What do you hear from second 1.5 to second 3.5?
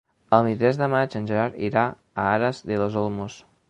irà a Aras de los Olmos.